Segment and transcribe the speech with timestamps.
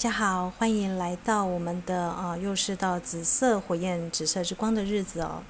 [0.00, 5.42] 大家好，欢迎来到我们的啊，又是到紫色火焰、紫色之光的日子哦。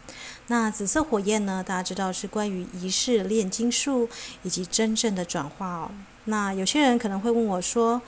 [0.48, 4.08] 那紫色火焰呢，大家知道是关于仪式炼金术
[4.42, 5.92] 以及真正的转化哦。
[6.24, 8.02] 那有些人可能会问我说，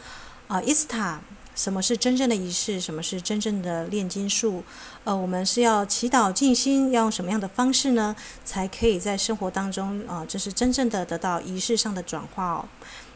[0.48, 1.20] 啊，伊斯塔，
[1.54, 2.80] 什么是真正的仪式？
[2.80, 4.64] 什么是真正的炼金术？
[5.04, 12.68] 呃，我们是要祈祷静心，要用什么样的方式呢，才可以在生活当中啊，这是真正的得到仪式上的转化哦。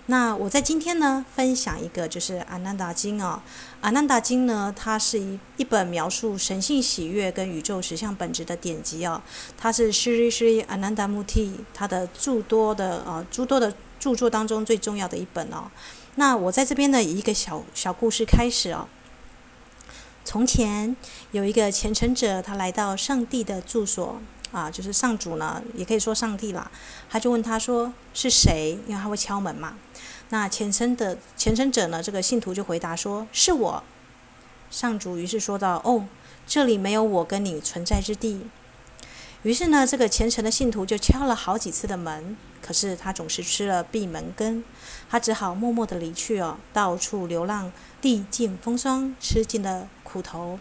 [0.09, 3.43] 那我在今天呢，分享一个就是《阿难达经》哦，
[3.81, 9.21] 《阿难达经》呢，它是一一本描述神性喜悦跟宇宙实相本质的典籍哦。
[9.59, 15.69] 它是 Shri Shri Ananda Muti 他的诸多的呃诸多的著作当中最重要的一本哦。
[16.15, 18.87] 那我在这边呢，以一个小小故事开始哦。
[20.25, 20.97] 从前
[21.33, 24.21] 有一个虔诚者，他来到上帝的住所。
[24.53, 26.71] 啊，就是上主呢，也可以说上帝啦。
[27.11, 29.77] 他就问他说：“是谁？”因为他会敲门嘛。
[30.31, 33.83] 那虔诚的虔诚者呢，这个信徒就回答说：“是我。”
[34.71, 36.07] 上主于是说道：“哦，
[36.47, 38.47] 这里没有我跟你存在之地。”
[39.43, 44.65] 于是呢，这个虔诚的信徒就敲了好几次的门，可是他总是吃了闭门羹，
[45.09, 47.71] 他只好默默地离去哦，到处流浪，
[48.03, 50.59] 历尽风霜，吃尽了苦头，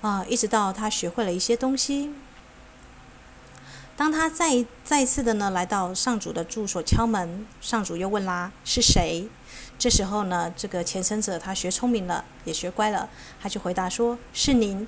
[0.00, 2.14] 啊，一直到他学会了一些东西。
[3.96, 9.26] 当他再再次的呢来到上主的住所敲门，上主又问啦：“是谁？”
[9.78, 13.08] 这时候呢，这个前生者他学聪明了，也学乖了，
[13.40, 14.86] 他就回答说：“是您。”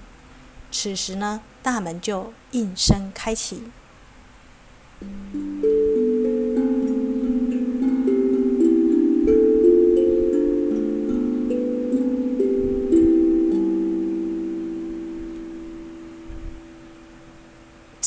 [0.71, 3.65] 此时呢，大门就应声开启。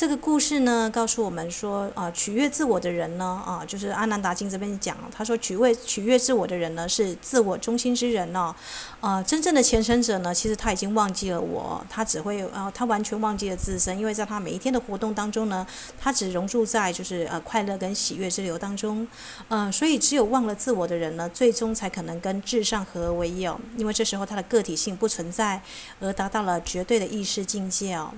[0.02, 8.56] 这个故事呢，告诉我们说，啊，取悦自我的人呢，啊，就是阿难达经这边讲，他说取悦取悦自我的人呢，是自我中心之人呢，
[9.00, 15.68] 啊，真正的虔诚者呢，其实他已经忘记了我，他只会啊，他完全忘记了自身，因为在他每一天的活动当中呢，
[16.00, 19.08] 他只融入在就是呃快乐跟喜悦之流当中，
[19.50, 25.62] 嗯、所以只有忘了自我的人呢，最终才可能跟至上合为一哦，因为这时候他的个体性不存在，
[26.00, 28.10] 而达到了绝对的意识境界哦。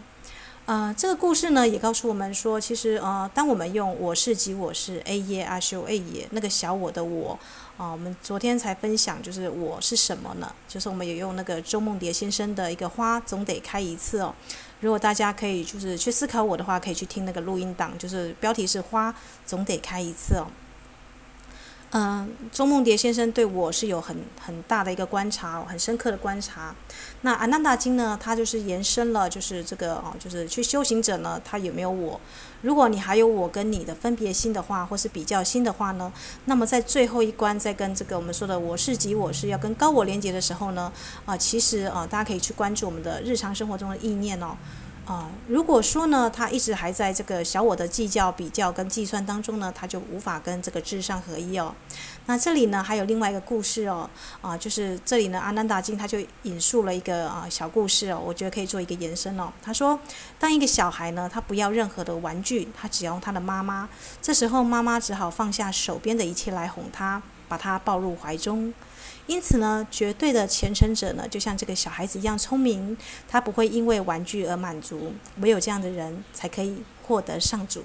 [0.66, 7.38] 呃，这个故事呢，也告诉我们说，其实呃，当我们用“我是即我是 ”，A 耶阿修 A 耶那个小我的我，
[7.76, 10.50] 啊、我们昨天才分享，就是我是什么呢？
[10.66, 14.34] 就是我们也用那个周梦蝶先生的一个花总得开一次哦。
[14.80, 19.14] 如果大家可以就是去思考我的话，可以去听那个录音档，就是标题是“花
[19.46, 20.48] 总得开一次”哦。
[21.96, 26.74] 嗯，周梦蝶先生对我是有很很大的一个观察，很深刻的观察。
[27.22, 32.20] 那《阿难达经》呢，它就是延伸了，就是这个哦，就是去修行者呢，他有没有我？
[32.64, 36.12] 如果你还有我跟你的分别心的话，或是比较心的话呢，
[36.46, 40.92] 那么在最后一关，在跟这个我们说的“我是即我是”要跟高我连接的时候呢，
[41.28, 44.58] 啊，其实啊，大家可以去关注我们的日常生活中的意念哦。
[45.06, 51.76] 啊，如果说呢，他一直还在这个小我的计较、比较跟计算当中呢，他就无法跟这个至上合一哦。
[52.26, 54.10] 那这里呢，还有另外一个故事哦，
[54.42, 59.52] 啊，就是这里呢，《阿难达金》他就引述了一个啊小故事哦，我觉得可以做一个延伸哦。
[59.62, 60.00] 他说，
[60.40, 63.90] 当一个小孩呢，他不要任何的玩具，他只要他的妈妈，
[64.22, 68.74] 这时候妈妈只好放下手边的一切来哄他，把他抱入怀中。
[69.26, 72.98] 因此呢，绝对的虔诚者呢，就像这个小孩子一样聪明，
[73.28, 75.14] 他不会因为玩具而满足。
[75.40, 77.84] 唯有这样的人，才可以获得上主。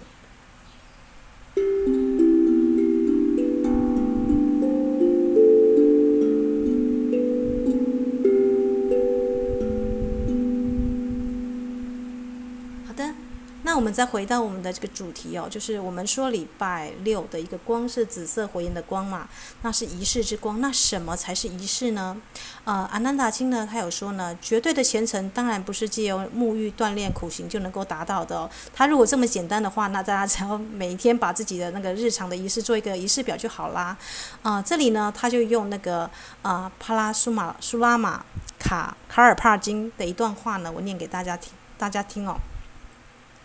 [13.93, 19.29] 再回到我们的这个主题哦，就是我们说礼拜六的一个光是紫色火焰的光嘛，
[19.63, 20.61] 那是仪式之光。
[20.61, 22.17] 那什么才是仪式呢？
[22.65, 28.51] 呃，阿难达金呢，他有说呢，绝对的虔诚当然不是借由沐浴、锻炼、苦行就能够达到的哦。
[28.75, 33.97] 他如果这么简单的话，那大家只要每天把自己的那个日常的仪式做一个仪式表就好啦。
[34.43, 36.11] 啊、呃，这里呢，他就用那个
[36.43, 38.25] 啊帕拉苏玛苏拉玛
[38.59, 42.37] 卡卡尔帕金的一段话呢，我念给大家听，大家听哦。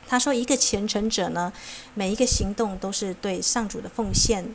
[0.07, 1.51] 他说，一个虔诚者呢，
[1.94, 4.53] 每一个行动都是对上主的奉献。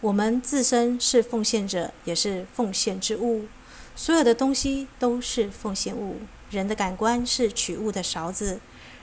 [0.00, 3.46] 我们自身是奉献者，也是奉献之物。
[3.94, 6.18] 所有的东西都是奉献物。
[6.50, 8.60] 人的感官是取物的勺子，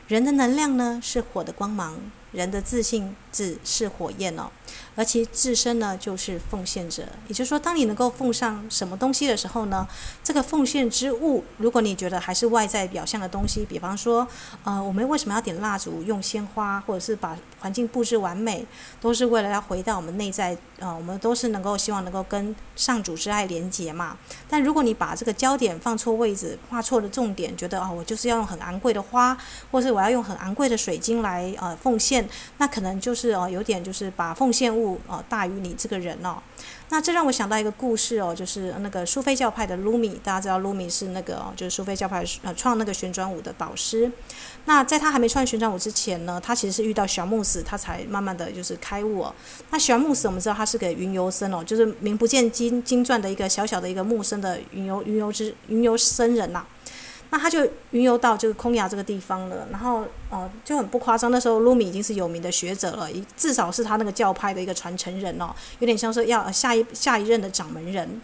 [0.07, 1.99] 人的能量呢，是火的光芒。
[2.31, 4.49] 人的自信是是火焰哦，
[4.95, 7.03] 而其自身呢，就是奉献者。
[7.27, 9.87] 也就是说，当你能够奉上什么东西的时候呢，
[10.23, 14.27] 这个奉献之物，如果你觉得还是外在表象的东西，比方说，
[14.63, 18.65] 呃，我们为什么要点蜡烛、用鲜花，或者是把环境布置完美，
[18.99, 20.57] 都是为了要回到我们内在。
[20.79, 24.15] 呃，我们都是能够希望能够跟上主之爱连结嘛。
[24.47, 29.35] 但如果你把这个焦点放错位置，画错了重点，觉得哦，我就是要用很昂贵的花，
[29.71, 32.29] 或是我要用很昂贵的水晶来呃奉献。
[32.59, 36.37] 那可能就是是哦，有点就是把奉献物哦大于你这个人哦。
[36.89, 44.09] 那这让我想到一个故事哦，就是那个苏菲教派的卢米，大家知道卢米是那个哦，就是苏菲教派呃创那个旋转舞的导师。
[44.63, 49.35] 那在他还没创旋转舞之前呢，他其实是遇到小慕斯，他才慢慢的就是开悟哦。
[49.69, 56.65] 那小慕斯我们知道他是个云游僧哦，就是名不见经经传的一个小小的一个木僧的云游云游之云游僧人呐。
[57.29, 68.21] 那他就云游到这个空崖这个地方了，然后哦就很不夸张，那时候露米已经是有名的学者了，至少是他那个教派的一个传承人哦，有点像是要下一下一任的掌门人。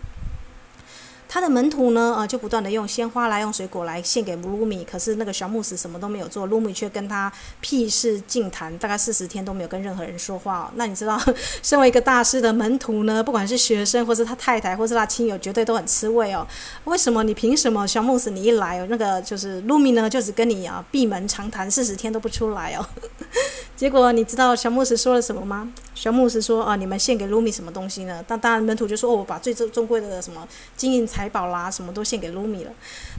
[1.34, 4.84] 他的门徒呢，呃，就不断的用鲜花来，用水果来献给鲁米。
[4.84, 10.72] 可是那个小慕斯什么都没有做，鲁米却跟他屁事净谈，大概四十天都没有跟任何人说话哦。
[10.76, 11.20] 那你知道，
[11.64, 16.46] 身为一个大师的门徒呢，不管是学生，或是他太太，或是他亲友，绝对都很吃味哦。
[16.84, 17.24] 为什么？
[17.24, 17.88] 你凭什么？
[17.88, 22.86] 小慕斯你一来，那个就是鲁米呢，就只跟你啊闭门长谈四十天都不出来哦。
[23.76, 25.74] 结果你知道小慕斯说了什么吗？
[26.04, 28.22] 小牧师说：“啊，你们献给鲁米什么东西呢？
[28.28, 30.46] 当当然门徒就说：哦，我把最珍贵的什么
[30.76, 32.72] 金银财宝啦，什么都献给鲁米了。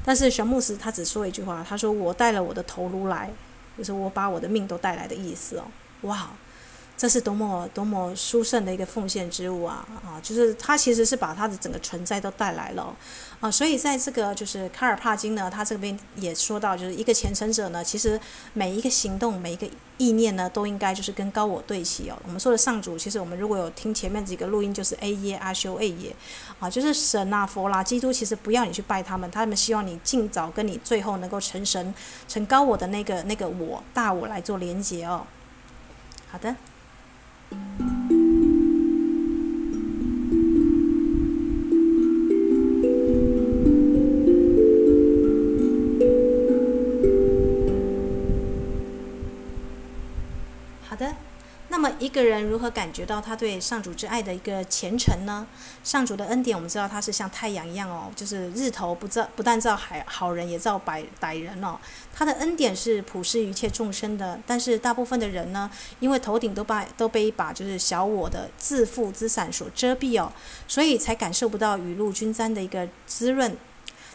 [0.05, 3.31] 但是小牧师他只说一句话，他说：我带了我的头颅来，
[3.79, 5.65] 就是我把我的命都带来的意思哦。
[6.03, 6.29] 哇，
[6.95, 9.89] 这是多么多么殊胜的一个奉献之物啊！
[10.05, 12.95] 啊，就是他其实是把他的整个存在都带来了。”
[13.45, 18.19] 啊，所以在这个就是卡尔帕金呢，他这边也说到，就是一个虔诚者呢，其实
[18.55, 19.69] 每一个行动、每一个
[19.99, 22.17] 意念呢，都应该就是跟高我对齐哦。
[22.25, 26.17] 我们说的上主，其实我们如果有听前面几个录音，就是 A 耶阿修 A 耶，
[26.59, 31.95] 啊，就是神啊、佛啦、基督，其实不要你去拜他们，他们希望你尽早跟你最后能够成神、
[32.27, 35.27] 成高我的那个那个我大我来做连接哦。
[36.31, 36.57] 好的。
[52.15, 55.45] 个人如何感觉到他对上主之爱的一个虔诚呢？
[55.83, 61.77] 上主的恩典，我们知道他是像太阳一样哦，就是日头不照，不但照好好人，也照百歹人哦。
[62.15, 65.69] 他的恩典是普施一切众生的，但是大部分的人呢，
[65.99, 70.33] 因为头顶都把都被一把就是小我的自负之伞所遮蔽哦，
[70.69, 73.57] 所以才感受不到雨露均沾的一个滋润。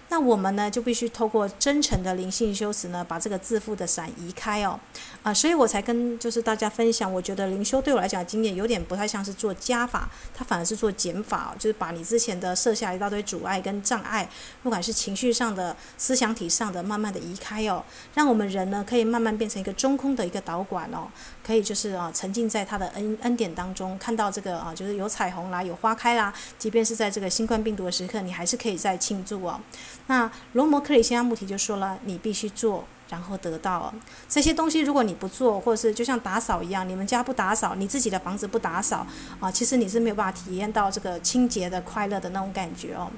[0.09, 4.79] 那我们呢，就必须透过真诚的灵性修持呢，把这个自负的伞移开哦，
[5.21, 14.27] 啊、所以我才跟就是大家分享，我觉得灵修对我来讲经验有点不太像是做加法，它反而是做减法哦，就是把你之前的设下一大堆阻碍跟障碍，
[14.63, 17.83] 不管是情绪上的、思想体上的，慢慢的移开哦，
[18.15, 21.07] 让我们人呢可以慢慢变成一个中空的一个导管哦，
[21.49, 29.59] 可以就是啊沉浸在他的恩恩典当中，看到这个啊就是有彩虹啦，有花开啦，即便是在这个新冠病毒的时刻，你还是可以再庆祝哦。
[30.05, 33.91] 那罗摩克里希那穆提就说了，你必须做，然后得到
[34.27, 34.81] 这些东西。
[34.81, 39.07] 如果你不做，或者是就像打扫一样，你们家不打扫，你自己的房子不打扫
[39.39, 43.09] 啊，其实你是没有办法体验到这个清洁的快乐的那种感觉哦。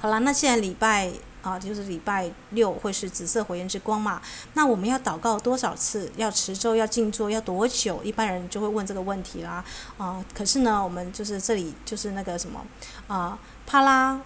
[0.00, 1.10] 好了，那现在礼拜
[1.42, 4.20] 啊，就是礼拜六会是紫色火焰之光嘛？
[4.54, 6.10] 那我们要祷告多少次？
[6.16, 6.74] 要持咒？
[6.74, 7.30] 要静坐？
[7.30, 8.02] 要多久？
[8.02, 9.64] 一般人就会问这个问题啦。
[9.98, 12.64] 啊，可是呢，我们就是这里就是那个什么
[13.08, 14.20] 啊，帕拉。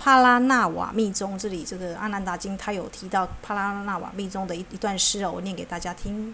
[0.00, 6.32] 帕拉纳瓦密宗这里，这个阿难达经，他有提到帕拉纳瓦密宗的一一段诗哦，我念给大家听。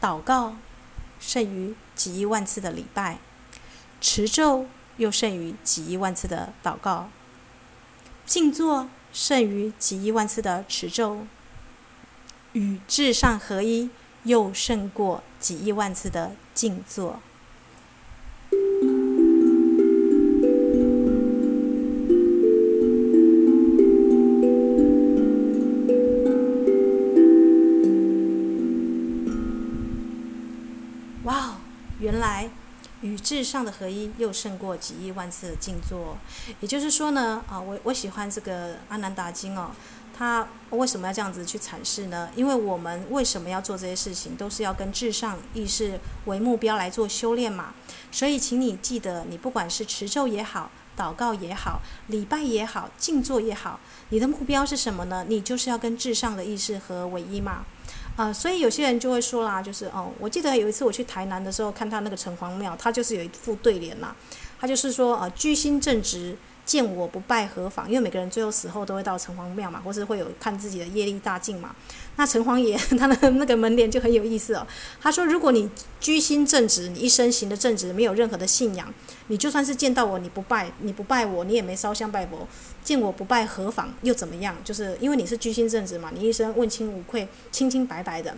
[0.00, 0.56] 祷告
[1.20, 3.18] 胜于几亿万次的礼拜，
[4.00, 7.08] 持咒又胜于几亿万次的祷告，
[8.30, 11.26] 静坐胜于几亿万次的持咒，
[12.52, 13.90] 与至上合一
[14.22, 17.18] 又胜过几亿万次的静坐。
[33.50, 36.16] 上的合一，又胜过几亿万次的静坐。
[36.60, 39.70] 也就是说呢，啊，我我喜欢这个阿南达经哦，
[40.16, 42.30] 他为什么要这样子去阐释呢？
[42.36, 47.74] 因为我们为什么要做这些事情，都是要跟至上意识为目标来做修炼嘛。
[48.12, 53.80] 所以，请你记得，你不管是持咒也好，祷告也好，礼拜也好，静坐也好，
[54.10, 55.24] 你的目标是什么呢？
[55.28, 57.64] 你就是要跟至上的意识合为一嘛。
[58.20, 64.14] 呃，所以有些人就会说啦，就是哦，我记得有一次我去台南的时候，看他那个城隍庙，他就是有一副对联啦，
[64.60, 66.36] 他就是说呃，居心正直。
[66.64, 67.88] 见我不拜何妨？
[67.88, 71.74] 因为每个人最后死后都会到城隍庙嘛，或是会有看自己的业力大进嘛。
[72.16, 74.66] 那城隍爷 他的那个门脸就很有意思哦，
[75.00, 75.68] 他说：「如果你
[76.00, 78.92] 居心正直，你一生行的正直，没有任何的信仰，
[79.28, 82.46] 你就算是见到我，你不拜，你不拜我，你也没烧香拜佛。」
[82.84, 83.92] 见我不拜何妨？
[84.02, 84.56] 又怎么样？
[84.64, 88.34] 就是因为你是居心正直嘛，你一生问心无愧，清清白白的。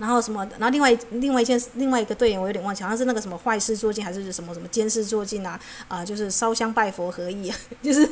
[0.00, 0.44] 然后什么？
[0.58, 5.60] 然后另外另外一件另外一个队员，我有点忘记，好像是那个什么坏事做尽，还是什么什么奸事做尽啊？
[5.88, 7.52] 啊，就是烧香拜佛合意？
[7.82, 8.08] 就是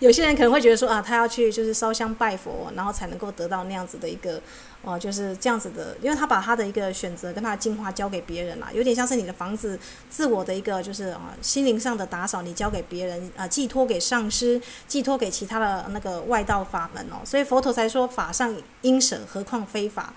[0.00, 4.42] 有些人可能会觉得说啊，他要去就是烧香拜佛，然后才能够得到那样子的一个
[4.82, 20.12] 哦，就是这样子的，因为他把他的一个选择跟他的进化交给别人了，有点像是你的房子自我的一个就是啊心灵上的打扫，你交给别人啊，寄托给上师，寄托给其他的那个外道法门哦，所以佛陀才说法上应舍，何况非法。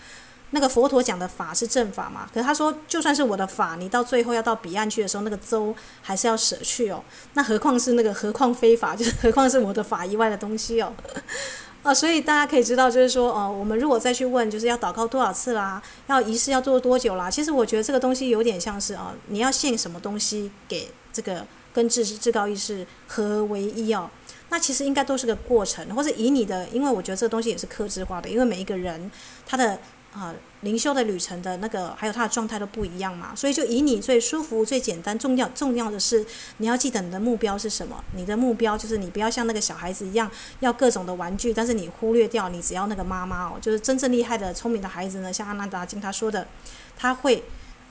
[0.56, 10.94] 那个佛陀讲的法是正法嘛，可是他说就算是我的法，你到最后要到彼岸去的时候，那个舟还是要舍去哦，那何况是那个何况非法， 就是何况是我的法以外的东西哦。
[11.82, 17.30] 啊，所以大家可以知道，就是说，哦、我们如果再去问，就是要祷告多少次啦，要仪式要做多久啦？
[17.30, 24.10] 其实我觉得这个东西有点像是啊，你要献什么东西给这个跟至至高意识合为一哦。
[24.50, 29.12] 那其实应该都是个过程，或者以你的，因为我觉得这个东西也是克制化的，因为每一个人
[29.46, 29.78] 他的
[30.14, 36.24] 啊，灵修的旅程的那个，还有他的状态都不一样嘛，所以就以你最舒服、最简单、重要、重要的是，
[36.58, 38.04] 你要记得你的目标是什么。
[38.16, 40.30] 你的目标就是你不要像那个小孩子一样
[40.60, 46.48] 要各种的玩具，但是你忽略掉，你只要那个妈妈哦，就是真正厉害的、聪明的孩子呢，像阿纳达金他说的，
[46.96, 47.44] 他会。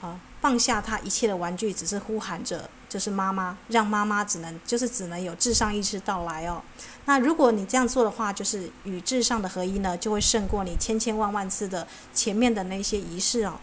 [0.03, 6.61] 啊，放下他一切的玩具，只是呼喊着就是妈妈，让妈妈只能就是只能有至上意识到来哦。
[7.07, 13.55] 那如果你这样做的话，就是与至上的合一呢，就会胜过你千千万万次的前面的那些仪式哦。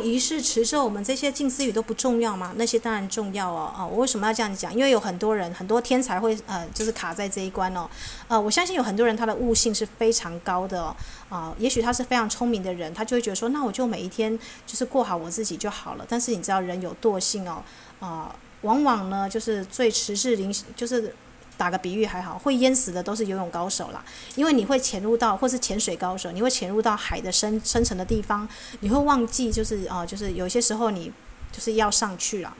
[0.00, 2.52] 于是，持咒我们这些近思语都不重要吗？
[2.56, 3.72] 那些当然重要哦。
[3.76, 4.74] 啊，我为什么要这样讲？
[4.74, 7.88] 因为有很多人，很多天才会呃，就是卡在这一关哦。
[8.28, 10.96] 呃，我相信有很多人他的悟性是非常高的哦。
[11.28, 16.06] 啊，也许他是非常聪明的人，他就会觉得说，那我就每一天就是过好我自己就好了。
[16.08, 17.62] 但是你知道，人有惰性哦。
[18.00, 21.14] 啊，往往呢，就是最迟滞灵就是。
[21.60, 24.02] 打个比喻还好，会淹死的都是游泳高手啦，
[24.34, 28.48] 因为你会潜入到或是潜水高手，你会潜入到海的深深层的地方，
[28.80, 31.12] 你会忘记就是哦，就是有些时候你
[31.52, 32.54] 就是要上去了。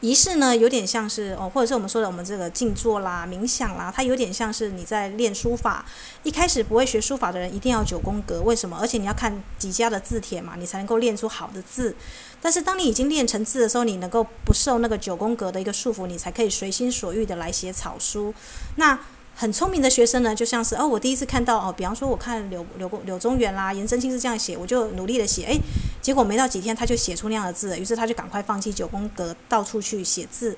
[0.00, 5.82] 仪式呢，有点像是哦，或者是我们说的我们这个静坐啦、冥想啦，它有点像是你在练书法，
[6.24, 8.76] 一开始不会学书法的人一定要九宫格，为什么？
[8.78, 11.96] 而且你要看几家的字帖嘛，你才能够练出好的字。
[12.44, 18.34] 但是当你已经练成字的时候，你能够不受那个九宫格的一个束缚，你才可以随心所欲的来写草书。
[18.76, 19.00] 那
[19.34, 25.46] 很聪明的学生呢，就像是哦，我第一次看到哦，比方说我看柳柳柳宗元啦、颜真卿是这样写，我就努力的写。
[25.46, 25.58] 诶，
[26.02, 27.78] 结果没到几天，他就写出那样的字。
[27.78, 30.54] 于是他就赶快放弃九宫格，到处去写字。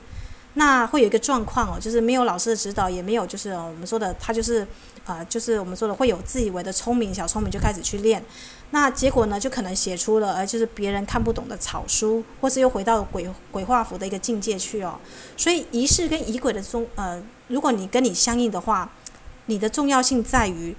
[0.55, 4.67] 那会有一个状况哦，就是没有老师的指导，也没有就是我们说的，他就是
[5.05, 8.25] 啊，就是我们说的会有自以为的聪明，小聪明就开始去练。
[8.71, 14.99] 那结果呢，就可能写出了呃，就是别人看不懂的草书，或是又回到鬼鬼画符的一个境界去哦。
[15.37, 18.91] 所以仪式跟仪轨的中，呃，如果你跟你相应的话，
[19.47, 20.75] 你的重要性在于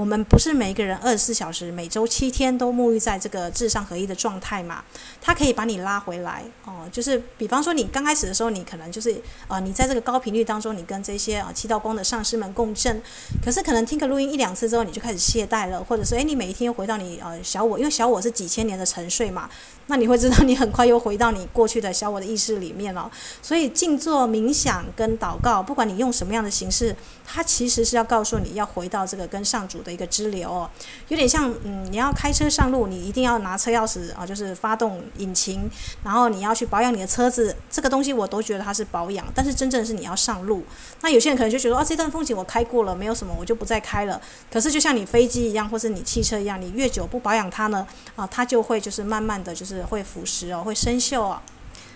[0.00, 4.82] 我们不是每一个人二十四小时、每周七天都沐浴在这个智商合一的状态嘛？
[5.20, 6.88] 它可以把你拉回来哦。
[6.90, 13.02] 就是比方说，你刚开始的时候，你可能就是啊，你在这个高频率当中，你跟这些啊七道光的上司们共振。
[13.44, 19.50] 可是可能听个录音一两次之后，你就开始懈怠了，或者说，诶，你每一天回到你呃小我，因为小我是几千年的沉睡嘛。
[19.90, 23.10] 那你会知道你很快又回到你过去的小我的意识里面了。
[23.42, 26.94] 所以静坐冥想跟祷告不管你用什么样的形式
[27.26, 30.70] 它其实是要告诉你要回到这个跟上主的一个支流哦。
[31.08, 35.68] 有点像嗯你要开车上路你一定要拿车钥匙啊就是发动引擎
[36.04, 40.62] 然后你要去保养你的车子这个东西我都觉得它是保养但是真正是你要上路。
[41.00, 44.20] 那有些人可能就觉得哦这段风景我开过了没有什么我就不再开了。
[44.52, 51.40] 可是就像你飞机一样或是你汽车一样你越久不保养它呢啊它就会就是慢慢的就是会腐蚀哦会生锈哦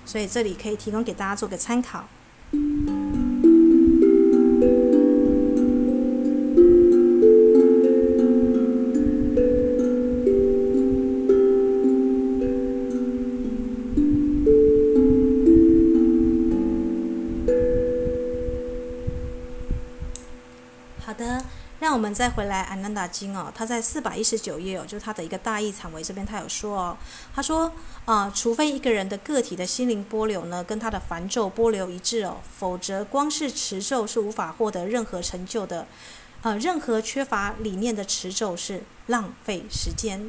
[0.04, 2.04] 所以这里可以提供给大家做个参考。
[22.14, 26.96] 再回来《安南达经》哦，他在四百一十九页哦，就是他的一个大义阐为这边，他有说哦，
[27.34, 27.72] 他说
[28.04, 35.86] 啊、除非一个人的个体的心灵波流呢，跟他的梵咒波流一致哦，否则光是持咒是无法获得任何成就的，
[36.42, 40.20] 呃，任何缺乏理念的持咒是浪费时间。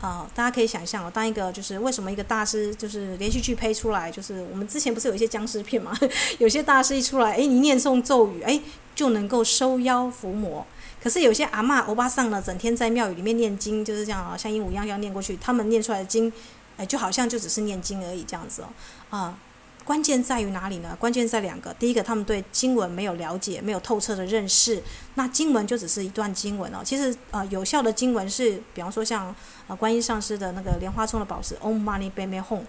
[0.00, 5.94] 啊、大家可以想象哦，当一个就是为什么一个大师就是连续剧拍出来，就是我们之前不是有一些僵尸片嘛？
[6.40, 8.58] 有些大师一出来，哎，你念诵咒语，哎，
[8.94, 10.66] 就能够收妖伏魔。
[11.02, 16.32] 可是有些阿嬷欧巴桑呢，整天在庙宇里面念经，就是这样啊，像鹦鹉一样要念过去，他们念出来的经，
[16.76, 18.68] 哎，就好像就只是念经而已这样子哦，
[19.08, 19.38] 啊、
[19.84, 20.96] 关键在于哪里呢？
[21.00, 21.74] 关键在两个。
[21.74, 24.82] 第一个，他们对经文没有了解，没有透彻的认识。
[25.14, 26.80] 那经文就只是一段经文哦。
[26.84, 29.34] 其实，呃，有效的经文是，比方说像
[29.66, 32.60] 呃观音上师的那个莲花宗的宝石 Om Mani Padme Hum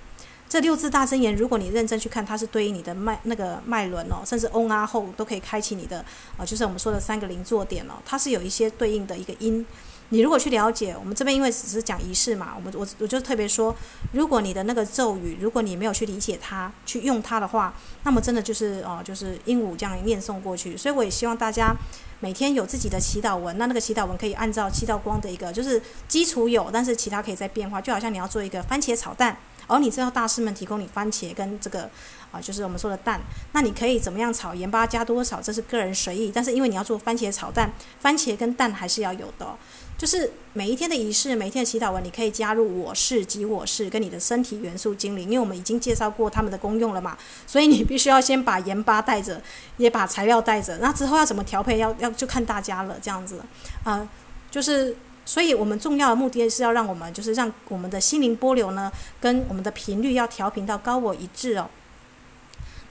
[0.51, 6.03] 这六字大真言，如果你认真去看，它是对应你的脉那个脉轮哦，甚至 Om 啊后都可以开启你的，
[6.35, 9.65] 呃，就是我们说的三个零座点哦，它是有一些对应的一个音。
[10.09, 13.73] 你如果去了解，我们这边因为只是讲仪式嘛，我们我我就特别说，
[14.11, 20.75] 如果你的那个咒语，如果你没有去理解它，去用它的话，那么真的就是哦，就是鹦鹉这样念诵过去。
[20.75, 21.73] 所以我也希望大家
[22.19, 27.79] 每天有自己的祈祷文，那那个祈祷文可以按照七道光的一个，就是基础有，但是其他可以再变化。
[27.79, 29.37] 就好像你要做一个番茄炒蛋，
[29.67, 31.89] 而你知道大师们提供你番茄跟这个
[32.31, 33.21] 啊，就是我们说的蛋，
[33.53, 36.31] 那你可以怎么样炒，盐巴加多少，这是个人随意。
[36.33, 39.55] 但是因为你要做番茄炒蛋，番茄跟蛋还是要有的。
[39.97, 47.15] 就是每一天的仪式，每一天的祈祷文，你可以加入我是及我是跟你的身体元素精灵，因为我们已经介绍过他们的功用了嘛，
[47.45, 49.39] 所以你必须要先把盐巴带着，
[49.77, 53.43] 也把材料带着，那之后要怎么调配，要要就看大家了，这样子，
[53.83, 54.09] 啊、
[54.49, 54.95] 就是，
[55.31, 61.69] 所以我们重要的目的是要让我们就是让我们的心灵波流呢，跟我们的频率要调频到高我一致哦。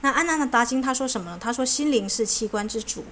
[0.01, 1.37] 那安娜的达金他说什么呢？
[1.39, 3.05] 他说心灵是器官之主。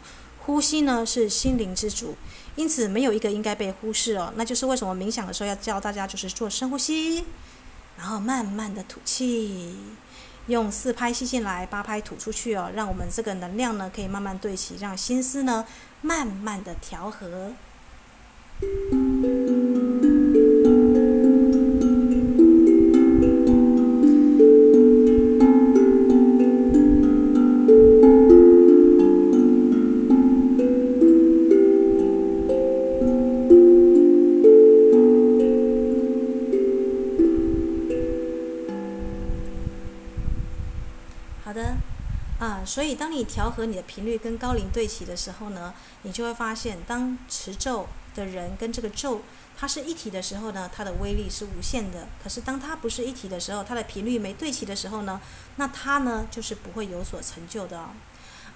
[0.47, 2.15] 呼吸呢是心灵之主，
[2.55, 4.33] 因此没有一个应该被忽视哦。
[4.35, 7.23] 那就是为什么冥想的时候要教大家就是做深呼吸，
[7.99, 9.77] 然后慢慢的吐气，
[10.47, 15.63] 用四拍吸进来，八拍吐出去哦，让我们这个能量呢可以慢慢对齐，让心思呢
[16.01, 17.51] 慢慢的调和。
[18.61, 18.65] 好
[41.53, 41.77] 的，
[42.39, 47.87] 啊所以，当你调和你的频率跟高龄对齐的时候呢，你就会发现，当持咒
[48.19, 49.21] 的人跟这个咒
[49.57, 52.07] 它是一体的时候呢，它的威力是无限的。
[52.21, 55.19] 可是，当它不是一体的时候，它的频率没对齐的时候呢，
[55.55, 57.89] 那它呢就是不会有所成就的哦。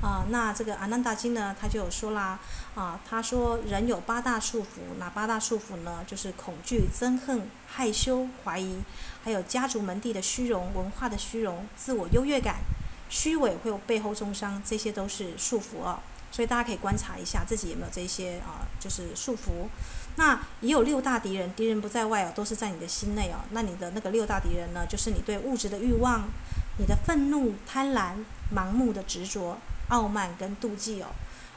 [0.01, 2.37] 啊，那这个阿难达经呢，他就有说啦，
[2.75, 6.03] 啊，他说人有八大束缚，哪八大束缚呢？
[6.05, 8.81] 就是恐惧、憎恨、害羞、怀疑，
[9.23, 12.57] 还有家族门第的虚荣、文化的虚荣、自我优越感。
[13.09, 15.99] 虚伪会有背后中伤，这些都是束缚哦。
[16.33, 19.69] 所以大家可以观察一下自己有没有这些啊，就是束缚。
[20.15, 23.37] 那也有六大敌人，敌人不在外哦，都是在你的心内哦。
[23.51, 26.23] 那你的那个六大敌人呢，就是你对物质的欲望、
[26.79, 28.15] 你的愤怒、贪婪、
[28.51, 31.07] 盲目的执着、傲慢跟妒忌哦。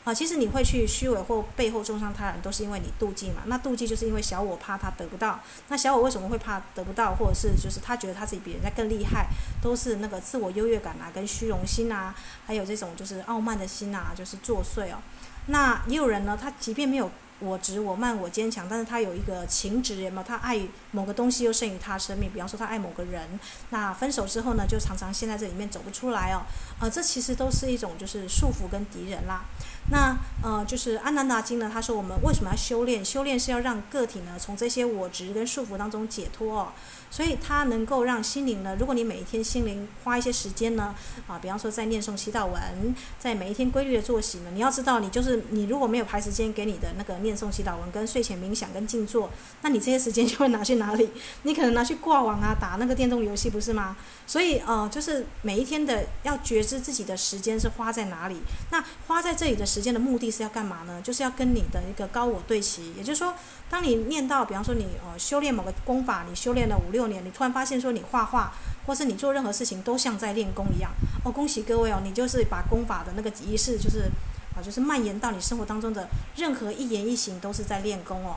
[0.07, 3.43] 啊，其实你会去虚伪或背后中伤他人，都是因为你妒忌嘛。
[3.47, 5.41] 那妒忌就是因为小我怕他得不到。
[5.67, 9.27] 那小我为什么会怕得不到，或者是就是他觉得他自己比人家更厉害，
[9.61, 12.15] 都是那个自我优越感啊，跟虚荣心啊，
[12.47, 14.99] 还有这种就是傲慢的心啊，就是作祟哦。
[15.47, 17.11] 那也有人呢，他即便没有。
[17.39, 20.23] 我执我慢我坚强，但是他有一个情执，有没有？
[20.23, 20.59] 他爱
[20.93, 23.39] 某个东西又胜于他生命，比方说他爱某个人，
[23.69, 26.41] 那分手之后呢，就常常陷在这里面走不出来哦。
[26.81, 29.45] 呃，这其实都是一种就是束缚跟敌人啦。
[29.91, 33.05] 那呃，就是阿难达经呢，他说我们为什么要修炼？
[33.05, 36.69] 修炼是要让个体呢从这些我执跟束缚当中解脱哦。
[37.09, 40.95] 所以它能够让心灵呢，如果你每一天心灵花一些时间呢，
[41.29, 49.31] 啊，比方说在念诵祈祷文，在每一天规律的作息呢，你要知道，你就是你如果没有排时间给你的那个念诵祈祷文跟睡前冥想跟静坐，
[49.63, 51.09] 那你这些时间就会拿去哪里？
[51.45, 53.97] 你可能拿去挂网啊，打那个电动游戏，不是吗？
[54.27, 58.43] 所以呃，就是每一天的要觉知自己的时间是花在哪里。
[58.71, 61.03] 那花在这里的时间的目的是要干嘛呢？
[61.03, 63.35] 就是要跟你的一个高我对齐，也就是说，
[63.69, 67.23] 当你念到，比方说你呃修炼某个功法，你修炼了五六年。
[67.23, 68.55] 你突然发现说你画画，
[68.87, 70.91] 或是你做任何事情都像在练功一样
[71.23, 74.11] 哦，恭喜各位哦，你就是把功法的那个仪式，就是
[74.57, 78.37] 啊，就是蔓延到你生活当中的任何一言一行都是在练功哦。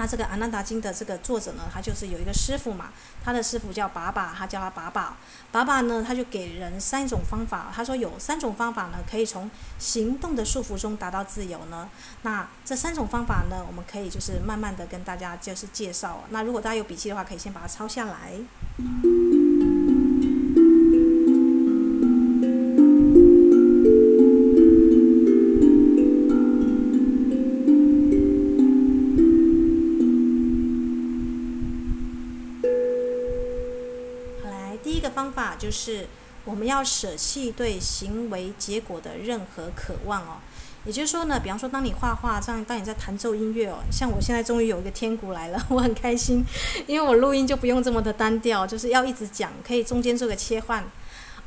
[0.00, 2.86] 那这个《阿难达经》的这个作者呢，他就是有一个师傅嘛，
[3.22, 5.14] 他的师傅叫把把，他叫他把把。
[5.52, 11.86] 把把呢，他就给人三种方法，他说有三种方法呢，可以从行动的束缚中达到自由呢。
[12.22, 16.24] 那这三种方法呢，我们可以就是慢慢的跟大家就是介绍。
[16.30, 19.39] 那如果大家有笔记的话，可以先把它抄下来。
[35.70, 36.04] 就是
[36.44, 40.38] 我们要舍弃对行为结果的任何渴望哦，
[40.84, 46.44] 也就是说呢，比方说当你画画，这样当你在弹奏音乐哦，像我现在终于有一个天鼓来了， 我很开心，
[46.88, 50.82] 因为我录音就不用这么的单调，就是要一直讲，可以中间做个切换，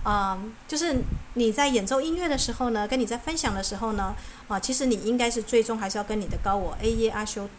[0.04, 0.96] 啊、嗯，就是
[1.34, 4.16] 你在演奏音乐的时候呢，跟你在分享的时候呢，
[4.48, 7.50] 啊，其实你应该是最终还是要跟你的高我 A 耶阿修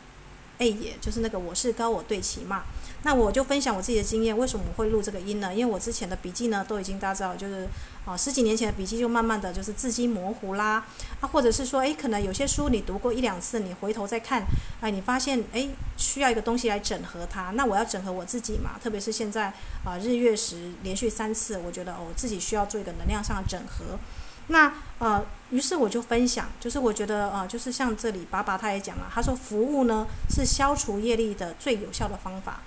[0.59, 2.65] 哎，也，就是那个我是高我对齐嘛。
[3.03, 5.55] 那我就分享我自己的经验，为什么会录这个音呢？
[5.55, 7.69] 因为我之前的笔记呢，都已经大家知道，就是
[8.07, 10.87] 啊十几年前的笔记就慢慢的就是字迹模糊啦，
[11.21, 14.43] 啊或者是说，诶，可能有些书你读过一两次，你回头再看，
[14.81, 17.51] 哎，你发现诶需要一个东西来整合它。
[17.51, 19.53] 那我要整合我自己嘛，特别是现在
[19.85, 23.99] 啊日月食连续三次，我觉得我自己需要做一个能量上的整合。
[24.49, 32.61] 那呃，于是我就分享，就是我觉得啊，就是像这里爸爸他也讲了，他说服务呢是消除业力的最有效的方法。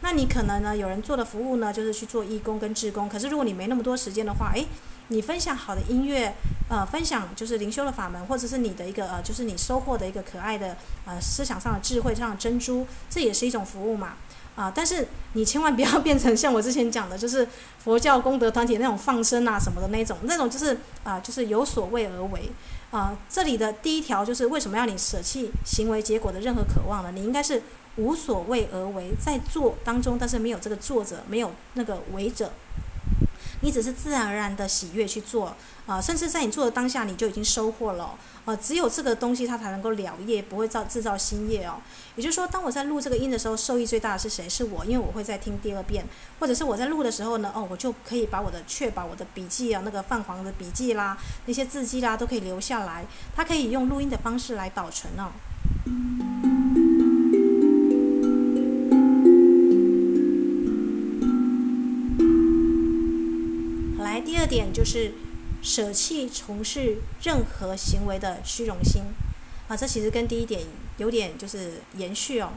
[0.00, 3.08] 那你可能呢，有人做的服务呢，就是去做义工跟志工。
[3.08, 4.66] 可是如果你没那么多时间的话，诶，
[5.08, 6.34] 你分享好的音乐，
[6.68, 14.14] 呃，分享就是灵修的法门，或者是你的一个呃，就是你收获的一个可爱的呃思想上的智慧上的珍珠，这也是一种服务嘛，
[14.54, 17.46] 啊、但是你千万不要变成像我之前讲的，就是
[17.82, 22.50] 佛教功德团体那种放生啊什么的那种，那种就是啊、就是有所为而为
[22.90, 27.10] 啊、这里的第一条就是为什么要你舍弃行为结果的任何渴望呢？
[27.12, 27.62] 你应该是。
[27.96, 32.50] 无所谓而为，在做当中，但是没有这个作者，没有那个为者，
[33.64, 41.76] 你只是自然而然的喜悦去做啊、甚至在你做的当下，你就已经收获了啊、只有这个东西，它才能够了业，不会造制造新业哦。
[42.14, 44.46] 也就是说，当我在录这个音的时候，受益最大的是谁？
[44.46, 46.04] 是我，因为我会再听第二遍，
[46.38, 56.53] 或者是我在录的时候呢，哦，我就可以把我的确保我的笔记啊，那个泛黄的笔记啦，那些字迹啦，都可以留下来，它可以用录音的方式来保存哦。
[64.84, 65.12] 就是
[65.62, 69.02] 舍弃从事任何行为的虚荣心
[69.66, 70.60] 啊，这其实跟第一点
[70.98, 72.50] 有点就是延续哦。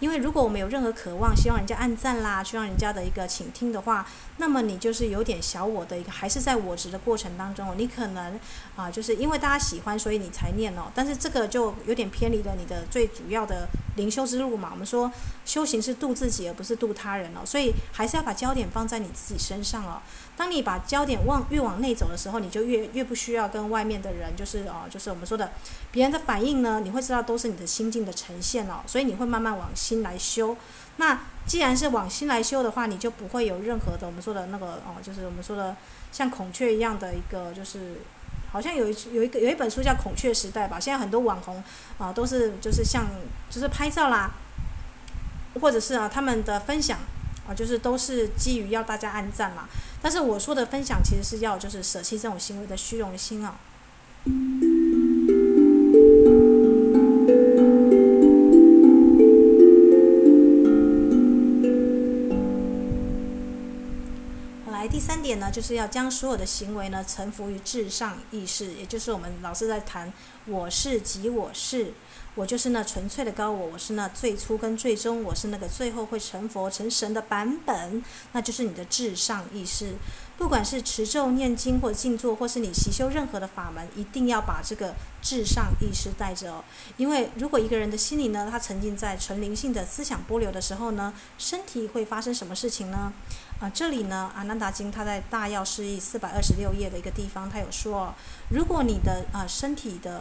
[0.00, 8.40] 因为如果我们有任何渴望，希望人家按赞啦，希望人家的一个倾听的话，那么你就是有点小我的一个，还是在我执的过程当中，你可能
[8.76, 10.90] 啊，就是因为大家喜欢，所以你才念哦。
[10.94, 14.70] 但是这个就有点偏离了你的最主要的灵修之路嘛。
[14.72, 15.12] 我们说
[15.44, 20.00] 修行是度自己，而不是度他人哦，所以还是要把焦点放在你自己身上哦。
[20.36, 25.52] 当你把焦点往越往内走的时候，你就越越不需要跟外面的人，就是哦，就是我们说的
[25.92, 30.56] 别人的反应呢，你会知道都是你的心境的呈现哦，所以你会慢慢往心来修。
[30.96, 35.76] 那既然是往心来修的话，你就不会有任何的我们说的那个哦，就是我们说的
[36.10, 38.00] 像孔雀一样的一个，就是
[38.50, 40.80] 好像有一有一个有一本书叫《孔雀时代》吧。
[40.80, 41.62] 现在很多网红
[41.98, 43.06] 啊，都是就是像
[43.50, 44.30] 就是拍照啦，
[45.60, 46.98] 或者是啊他们的分享
[47.48, 49.68] 啊，就是都是基于要大家按赞嘛。
[50.00, 53.58] 但是我说的分享，其实是要就是舍弃这种行为的虚荣心啊。
[65.44, 70.12] 呢，就是要将所有的行为呢臣服于至上意识，也就是我们老师在谈
[70.46, 71.92] 我是即我是。
[72.36, 78.02] 我就是那纯粹的高我，我是那最初跟最终，我是那个最后会成佛成神的版本，
[78.32, 79.92] 那就是你的至上意识。
[80.36, 86.64] 不管是持咒念经或静坐，或是你习修任何的法门，一定要把这个至上意识带着哦。
[86.96, 93.12] 因为如果一个人的心里呢，他沉浸在纯灵性的思想波流的时候呢，身体会发生什么事情呢？
[93.60, 98.12] 啊，这里呢，《阿难达经》它在大要释义四百二十六页的一个地方，它有说，
[98.50, 100.20] 如果你的啊身体的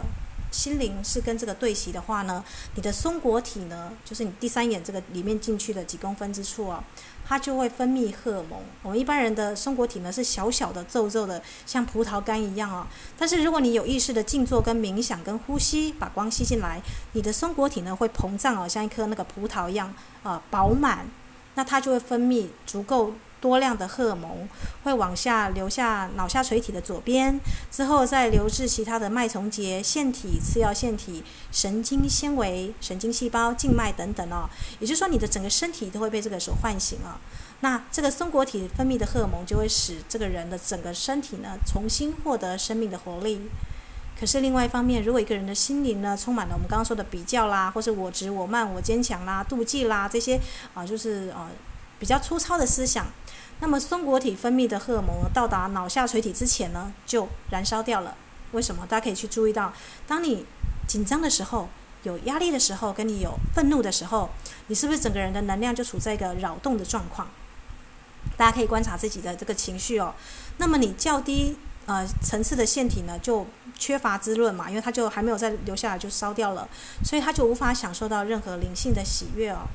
[0.51, 2.43] 心灵是跟这个对齐的话呢，
[2.75, 6.81] 你的松果体呢，就是你第三眼这个里面进去的几公分之处啊，
[7.25, 8.61] 它就会分泌荷尔蒙。
[8.83, 12.87] 我们一般人的松果体呢是小小的、皱皱的，像葡萄干一样啊。
[13.17, 16.79] 但是如果你有意识的静坐、跟冥想、跟呼吸，把光吸进来，
[17.13, 19.91] 你的松果体呢会膨胀哦，像一颗那个葡萄一样
[20.21, 21.07] 啊饱满。
[21.55, 24.47] 那它就会分泌足够多量的荷尔蒙
[24.83, 27.39] 会往下流下脑下垂体的左边，
[27.69, 34.49] 之后再流至其他的脉丛结、腺体、次要腺体、神经纤维、神经细胞、静脉等等哦。
[34.79, 37.19] 也就是说，你的整个身体都会被这个所唤醒哦。
[37.59, 43.49] 那这个松果体分泌的荷尔蒙就会使这个人的整个身体呢重新获得生命的活力。
[44.23, 50.39] 可是另外一方面，如果一个人的心灵呢充满了我们刚刚说的比较啦，或是我执、我慢、我坚强啦、妒忌啦这些
[50.73, 51.51] 啊，就是啊
[51.99, 53.05] 比较粗糙的思想，
[53.59, 58.15] 那么松果体分泌的荷尔蒙到达脑下垂体之前呢，就燃烧掉了。
[58.53, 58.87] 为什么？
[58.87, 59.73] 大家可以去注意到，
[60.07, 60.45] 当你
[60.87, 61.67] 紧张的时候、
[62.03, 64.29] 有压力的时候、跟你有愤怒的时候，
[64.67, 67.27] 你是不是整个人的能量就处在一个扰动的状况？
[68.37, 70.15] 大家可以观察自己的这个情绪哦。
[70.59, 71.57] 那么你较低。
[71.85, 73.45] 呃，层次的腺体呢，就
[73.77, 76.67] 缺乏滋润嘛，因为它就还没有再留下来就烧掉了，
[77.03, 79.67] 所以它就无法享受到任何灵性的喜悦哦。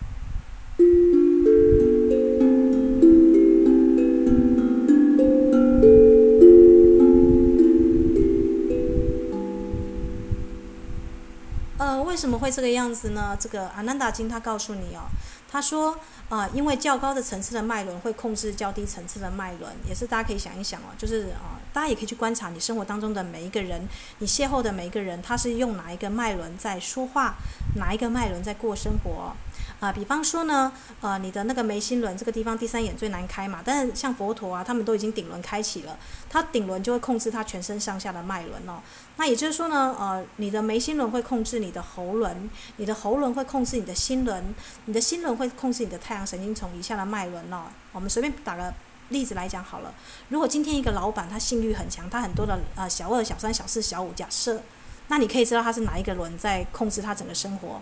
[12.09, 13.37] 为什么会这个样子呢？
[13.39, 15.03] 这个阿南达经他告诉你哦，
[15.51, 15.99] 他说。
[16.29, 27.37] 啊、因为较高的层次的脉轮会控制较低层次的脉轮，也是大家可以想一想哦，就是啊、大家也可以去观察你生活当中的每一个人，你邂逅的每一个人，他是用哪一个脉轮在说话，
[27.77, 29.35] 哪一个脉轮在过生活。
[29.81, 35.97] 啊，比方说呢，呃，你的那个眉心轮这个地方第三眼最难开嘛，但是像佛陀啊，他们都已经顶轮开启了，
[36.29, 38.81] 他顶轮就会控制他全身上下的脉轮哦。
[39.17, 44.53] 那也就是说呢，呃，你的眉心轮会控制你的喉轮，你的喉轮会控制你的心轮，
[44.87, 47.67] 你的心轮会控制你的太阳神经丛以下的脉轮哦。
[47.93, 48.75] 我们随便打个
[49.11, 49.95] 例子来讲好了，
[50.29, 54.61] 如果今天一个老板他性欲很强，他很多的呃小二、小三、小四、小五，假设，
[55.07, 57.81] 那你可以知道他是哪一个轮在控制他整个生活。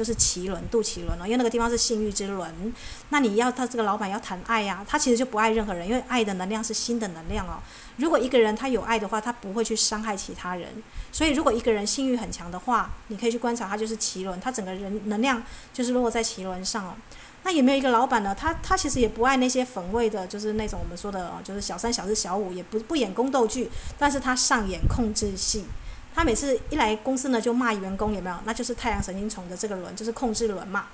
[0.00, 2.72] 就是脐轮、肚脐轮哦，因为那个地方是性欲之轮。
[3.10, 7.60] 那你要他这个老板要谈爱呀、他其实就不爱任何人，因为爱的能量是心的能量哦。
[7.98, 10.70] 如果一个人他有爱的话，他不会去伤害其他人。
[11.12, 16.94] 所以如果一个人性欲很强的话，你可以去观察他就是脐轮，他整个人能量就是落在脐轮上哦。
[17.42, 18.34] 那有没有一个老板呢？
[18.34, 25.66] 他他其实也不爱那些粉味的，就是那种我们说的，就是小三、小四、小五，也不不演宫斗剧，但是他上演控制戏。
[26.14, 28.36] 他每次一来公司呢，就骂员工，有没有？
[28.44, 30.86] 那就是太阳神经丛的这个轮，就是控制轮嘛。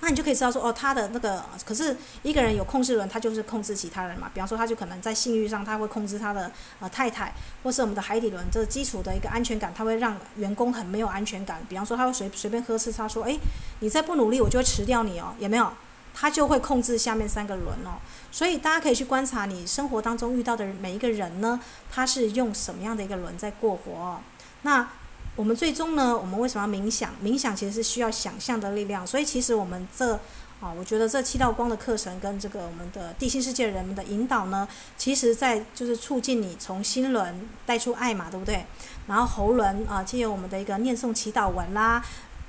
[0.00, 4.30] 那你就可以知道说，哦，他的那个，可是一个人有控制轮，他就是控制其他人嘛。
[4.34, 11.62] 比方说，他就可能在性欲上，他会控制他的呃太太，或是我们的海底轮，这个基础的一个安全感，他会让员工很没有安全感。
[11.66, 13.40] 比方说，他会随随便呵斥他说，诶，
[13.80, 15.72] 你再不努力，我就会辞掉你哦，有没有？
[16.18, 18.00] 他就会控制下面三个轮哦，
[18.36, 21.58] 所以大家可以去观察你生活当中遇到的每一个人呢，
[21.90, 24.20] 他是用什么样的一个轮在过活哦。
[24.60, 24.86] 那
[25.36, 27.14] 我们最终呢，我们为什么要冥想？
[27.24, 30.12] 冥想其实是需要想象的力量，所以其实我们这
[30.60, 34.68] 啊，我觉得这七道光的课程跟这个我们的地心世界人们的引导呢，
[34.98, 38.66] 其实在就是促进你从心轮带出爱嘛，对不对？
[39.06, 42.04] 然后喉轮啊，借由我们的一个念诵祈祷文啦，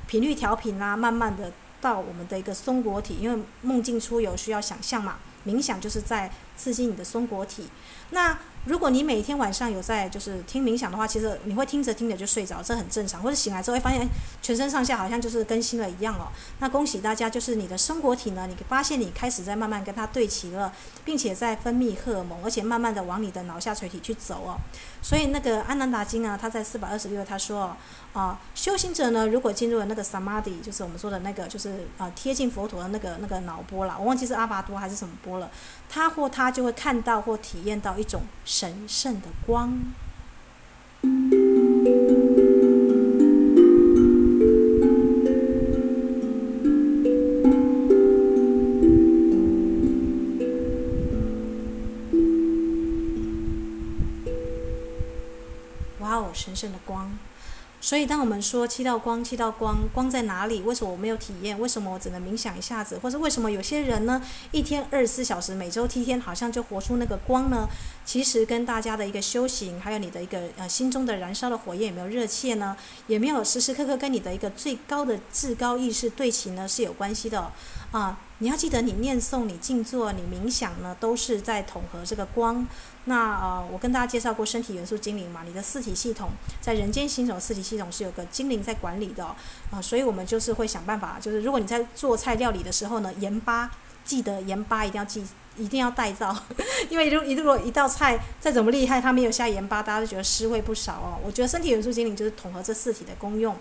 [0.06, 1.50] 频率调频啦，慢慢的。
[1.80, 5.17] 到我们的一个松果体，因为梦境出游需要想象嘛，
[5.48, 7.70] 冥想就是在刺激你的松果体。
[8.10, 13.22] 那如果你每天晚上有在就是听冥想的话，其实你会听着听着就睡着，这很正常。
[13.22, 14.06] 或者醒来之后会发现
[14.42, 16.28] 全身上下好像就是更新了一样哦。
[16.60, 20.74] 那恭喜大家，就是你的生活体呢，你发现你开始在慢慢跟它对齐了，
[21.06, 24.58] 并且在分泌荷尔蒙，而且慢慢的往你的脑下垂体去走哦。
[25.02, 27.78] 所以那个安南达经啊，他在四百二十六他说哦
[28.14, 35.52] 啊、修行者呢，如果进入了那个 samadhi，就是我们说的那个，就是啊、贴近佛陀的那个那个脑波了，我忘记是阿巴多还是什么波了，
[35.89, 38.23] 他或他就会看到或体验到一种。
[38.45, 39.78] 神圣的光，
[56.00, 57.17] 哇哦，神圣的光。
[57.80, 60.62] 所以，当我们说七道光，七道光，光在哪里？
[60.62, 61.58] 为什么我没有体验？
[61.60, 62.98] 为什么我只能冥想一下子？
[62.98, 67.68] 或者为什么有些人呢，一天二十四小时，每周七天，好像就活出那个光呢？
[68.04, 72.76] 其实跟大家的一个修行，还有你的一个呃心中的燃烧的火焰有没有热切呢？
[73.06, 76.68] 也没有时时刻刻跟你的一个最高的至高意识对齐呢？
[76.68, 77.52] 是有关系的。
[77.98, 82.64] 啊，你要记得，你念诵、你静坐、你冥想呢，都是在统合这个光。
[83.06, 86.30] 那呃，我跟大家介绍过身体元素精灵嘛，你的四体系统
[86.62, 89.26] 在人间行走，四体系统是有个精灵在管理的。
[89.72, 93.72] 啊，所以我们就是会想办法，就是如果你在做菜料理的时候呢，盐巴
[94.06, 95.26] 记得盐巴一定要记，
[95.58, 96.38] 一定要带到，
[96.90, 101.18] 因为如如果一道菜再怎么厉害，它没有下盐巴，大家都觉得失味不少哦。
[101.26, 103.58] 我觉得身体元素精灵就是统合这四体的功用。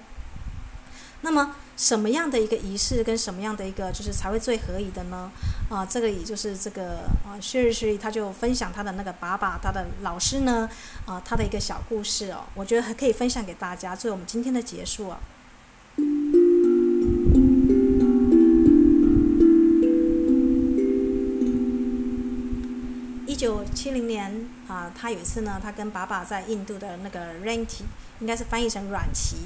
[1.22, 5.30] 那么什么样的一个仪式跟什么样的一个就是才会最合宜的呢？
[5.68, 10.68] 啊，这个也就是这个啊，Shirshy 他就分享他的那个爸爸，他的老师呢，
[11.04, 15.18] 啊，他的一个小故事哦，我觉得还可以分享给大家，作为我们今天的结束哦。
[23.26, 27.82] 一九七零年啊，他有一次呢，他跟爸爸在印度的那个 Ranchi，
[28.20, 29.36] 应该是翻译成软旗。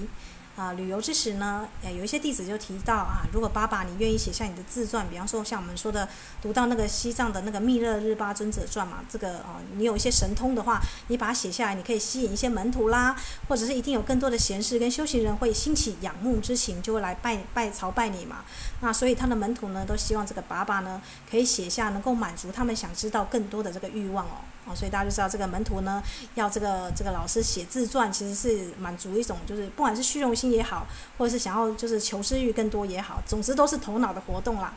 [0.60, 6.06] 啊，旅游之时呢，呃，有一些弟子就提到啊，如果爸爸你愿意写下你的自传，比方说像我们说的
[6.42, 13.16] 读到那个西藏的那个密勒日巴尊者传嘛，这个啊，你有一些神通的话，你把它写下来，你可以吸引一些门徒啦，
[13.48, 18.44] 或者是一定有更多的贤士跟修行人会兴起仰慕之情，就会来拜拜朝拜你嘛。
[18.82, 24.44] 那所以他的门徒呢，都希望这个爸爸呢，可以写下能够满足他们想知道更多的这个欲望哦。
[24.74, 26.02] 所以大家就知道这个门徒呢，
[26.34, 30.86] 要这个这个老师写自传，其实是满足一种就是不管是虚荣心也好，
[31.18, 34.72] 或者是想要就是求知欲更多也好，总之都是头脑的活动啦。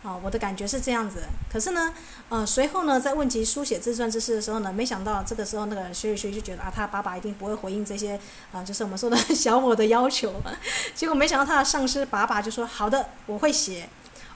[0.00, 1.24] 啊，我的感觉是这样子。
[1.52, 1.92] 可是呢，
[2.28, 8.18] 呃，随后呢，在问及书写自传之事的时候呢，没想到这个时候那个学学就觉得啊，他爸爸一定不会回应这些
[8.52, 10.40] 啊，就是我们说的 小我的要求。
[10.94, 13.88] 结果没想到他的上司爸爸就说：“好的，我会写。”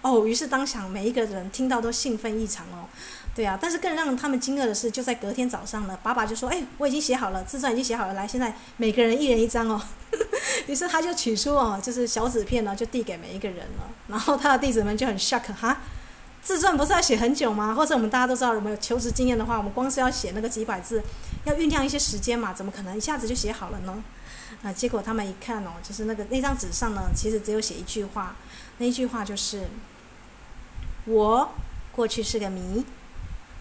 [0.03, 2.91] 哦，于是当场每一个人听到都兴奋异常哦。
[3.35, 9.81] 对啊，但是更让他们惊愕的是，就在隔天早上呢，爸爸就说：“哎，我已经写好了，自传已经写好了，来，现在每个人一人一张哦。
[10.69, 13.89] ”于是他就取出哦，就是小纸片呢，就递给每一个人了。
[14.09, 15.81] 然后他的弟子们就很 shock 哈，
[16.43, 17.75] 自传不是要写很久吗？
[17.75, 21.03] 或者我们大家都知道，我们有求职经验的话，我们光是要写那个几百字，
[21.45, 24.05] 要酝酿一些时间嘛，怎么可能一下子就写好了呢？
[24.63, 28.37] 啊，结果他们一看哦，就是那个那张纸上呢，其实只有写一句话，
[28.77, 29.69] 那一句话就是
[31.07, 31.49] ：“我
[31.93, 32.85] 过去是个谜。”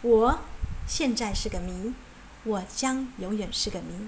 [0.04, 0.40] 我
[0.88, 1.94] 现在是个谜，
[2.44, 4.08] 我将永远是个谜。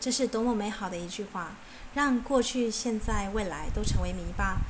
[0.00, 1.52] 这是多么美好的一句话！
[1.94, 4.62] 让过去、现在、未来都成为谜吧。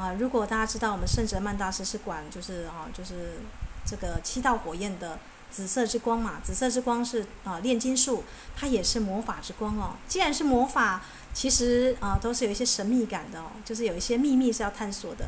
[0.00, 3.40] 啊，如果大家知道我们圣哲曼大师是管，就是啊，就是
[3.84, 5.18] 这个七道火焰的
[5.50, 6.40] 紫色之光嘛。
[6.42, 8.24] 紫色之光是啊炼金术，
[8.56, 9.96] 它也是魔法之光哦。
[10.08, 11.02] 既然是魔法，
[11.34, 15.26] 其实啊都是有一些神秘感的哦，就是有一些秘密是要探索的。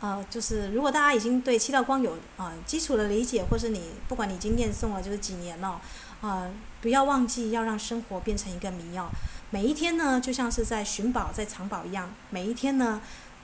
[0.00, 5.80] 啊，就是如果大家已经对七道光有啊基础的理解，或是你不管你已经念诵了就是几年了，
[6.20, 6.46] 啊，
[6.82, 9.08] 不要忘记要让生活变成一个谜哦。
[9.48, 13.00] 每一天呢，就像是在寻宝在藏宝一样，每一天呢。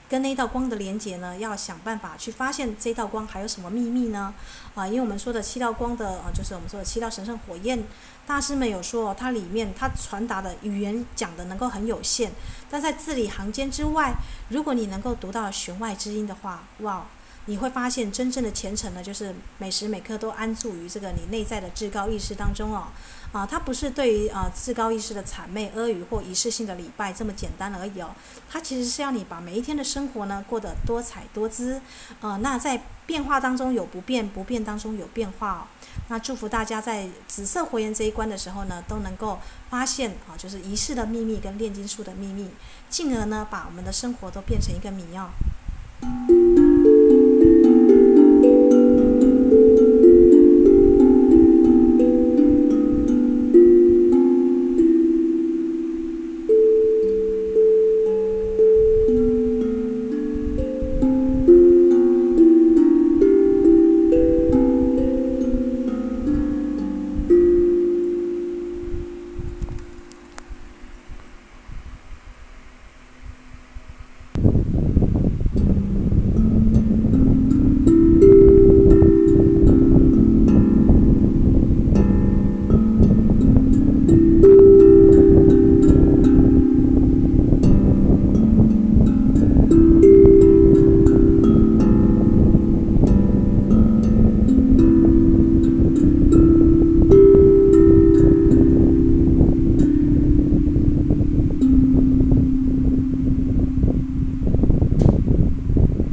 [0.09, 4.33] 跟那道光的连接呢，要想办法去发现这道光还有什么秘密呢？
[4.73, 7.83] 啊，因为我们说的七道光的啊，就是我们说的七道神圣火焰，
[8.25, 12.31] 大师们有说，它里面它传达的语言讲的能够很有限，
[12.69, 14.15] 但在字里行间之外，
[14.49, 17.05] 如果你能够读到弦外之音的话，哇！
[17.49, 22.87] 你会发现，真正的虔诚呢，就是每时每刻都安住于这个你内在的至高意识当中哦。
[23.33, 28.09] 啊，它不是对于啊至高意识的谄媚、阿谀或仪式性的礼拜这么简单而已哦。
[28.49, 31.81] 它其实是要你把每一天的生活呢过得多彩多姿。
[32.21, 35.61] 呃，那在变化当中有不变，不变当中有变化哦。
[36.07, 42.49] 那祝福大家在紫色火焰这一关的时候呢，都能够发现啊，就是仪式的秘密跟炼金术的秘密，
[42.89, 45.29] 进而呢把我们的生活都变成一个谜哦。